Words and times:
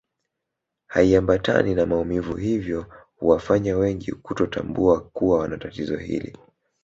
Haiambatani 0.87 1.75
na 1.75 1.85
maumivu 1.85 2.35
hivyo 2.35 2.85
huwafanya 3.15 3.77
wengi 3.77 4.11
kutotambua 4.11 4.99
kuwa 4.99 5.39
wana 5.39 5.57
tatizo 5.57 5.97
hili 5.97 6.37